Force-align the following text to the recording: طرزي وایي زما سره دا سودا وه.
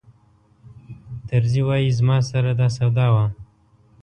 طرزي 1.29 1.61
وایي 1.67 1.89
زما 1.99 2.17
سره 2.29 2.51
دا 2.59 2.67
سودا 2.77 3.07
وه. 3.13 3.25